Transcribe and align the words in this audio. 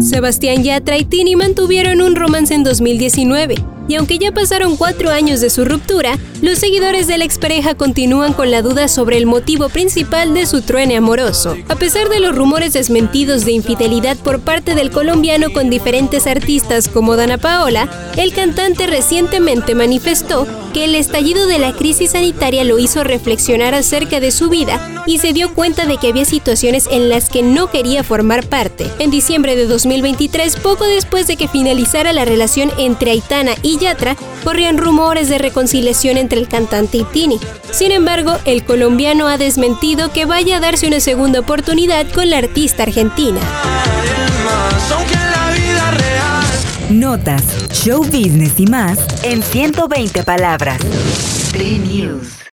Sebastián 0.00 0.62
Yatra 0.64 0.96
y 0.96 1.04
Tini 1.04 1.36
mantuvieron 1.36 2.00
un 2.00 2.16
romance 2.16 2.54
en 2.54 2.64
2019 2.64 3.56
y 3.90 3.96
aunque 3.96 4.18
ya 4.18 4.30
pasaron 4.30 4.76
cuatro 4.76 5.10
años 5.10 5.40
de 5.40 5.50
su 5.50 5.64
ruptura, 5.64 6.16
los 6.42 6.60
seguidores 6.60 7.08
de 7.08 7.18
la 7.18 7.24
expareja 7.24 7.74
continúan 7.74 8.34
con 8.34 8.52
la 8.52 8.62
duda 8.62 8.86
sobre 8.86 9.16
el 9.16 9.26
motivo 9.26 9.68
principal 9.68 10.32
de 10.32 10.46
su 10.46 10.62
truene 10.62 10.96
amoroso. 10.96 11.56
A 11.68 11.74
pesar 11.74 12.08
de 12.08 12.20
los 12.20 12.36
rumores 12.36 12.72
desmentidos 12.72 13.44
de 13.44 13.50
infidelidad 13.50 14.16
por 14.16 14.42
parte 14.42 14.76
del 14.76 14.92
colombiano 14.92 15.52
con 15.52 15.70
diferentes 15.70 16.28
artistas 16.28 16.86
como 16.86 17.16
Dana 17.16 17.36
Paola, 17.36 17.90
el 18.16 18.32
cantante 18.32 18.86
recientemente 18.86 19.74
manifestó 19.74 20.46
que 20.72 20.84
el 20.84 20.94
estallido 20.94 21.48
de 21.48 21.58
la 21.58 21.72
crisis 21.72 22.12
sanitaria 22.12 22.62
lo 22.62 22.78
hizo 22.78 23.02
reflexionar 23.02 23.74
acerca 23.74 24.20
de 24.20 24.30
su 24.30 24.50
vida 24.50 25.02
y 25.04 25.18
se 25.18 25.32
dio 25.32 25.52
cuenta 25.52 25.86
de 25.86 25.96
que 25.96 26.08
había 26.08 26.24
situaciones 26.24 26.88
en 26.92 27.08
las 27.08 27.28
que 27.28 27.42
no 27.42 27.72
quería 27.72 28.04
formar 28.04 28.46
parte. 28.46 28.86
En 29.00 29.10
diciembre 29.10 29.56
de 29.56 29.66
2023, 29.66 30.56
poco 30.56 30.84
después 30.84 31.26
de 31.26 31.36
que 31.36 31.48
finalizara 31.48 32.12
la 32.12 32.24
relación 32.24 32.70
entre 32.78 33.10
Aitana 33.10 33.56
y 33.62 33.79
Yatra, 33.80 34.16
corrían 34.44 34.78
rumores 34.78 35.28
de 35.28 35.38
reconciliación 35.38 36.16
entre 36.16 36.38
el 36.38 36.48
cantante 36.48 36.98
y 36.98 37.04
Tini. 37.04 37.40
Sin 37.72 37.90
embargo, 37.90 38.36
el 38.44 38.64
colombiano 38.64 39.26
ha 39.26 39.38
desmentido 39.38 40.12
que 40.12 40.26
vaya 40.26 40.58
a 40.58 40.60
darse 40.60 40.86
una 40.86 41.00
segunda 41.00 41.40
oportunidad 41.40 42.06
con 42.12 42.30
la 42.30 42.38
artista 42.38 42.84
argentina. 42.84 43.40
Notas, 46.90 47.44
show 47.72 48.02
business 48.04 48.58
y 48.58 48.66
más 48.66 48.98
en 49.22 49.42
120 49.42 50.22
palabras. 50.24 50.80